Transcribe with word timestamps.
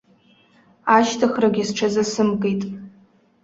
Ашьҭыхрагьы 0.95 1.63
сҽазысымкит. 1.67 2.61